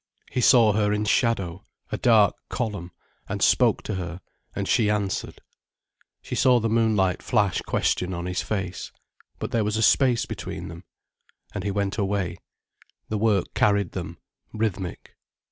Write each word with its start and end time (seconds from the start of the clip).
He 0.31 0.41
saw 0.41 0.73
her 0.73 0.91
in 0.91 1.05
shadow, 1.05 1.63
a 1.91 1.97
dark 1.99 2.33
column, 2.49 2.89
and 3.29 3.39
spoke 3.43 3.83
to 3.83 3.93
her, 3.93 4.19
and 4.55 4.67
she 4.67 4.89
answered. 4.89 5.41
She 6.23 6.33
saw 6.33 6.59
the 6.59 6.69
moonlight 6.71 7.21
flash 7.21 7.61
question 7.61 8.11
on 8.11 8.25
his 8.25 8.41
face. 8.41 8.91
But 9.37 9.51
there 9.51 9.63
was 9.63 9.77
a 9.77 9.83
space 9.83 10.25
between 10.25 10.69
them, 10.69 10.85
and 11.53 11.63
he 11.63 11.69
went 11.69 11.99
away, 11.99 12.37
the 13.09 13.19
work 13.19 13.53
carried 13.53 13.91
them, 13.91 14.17
rhythmic. 14.53 15.15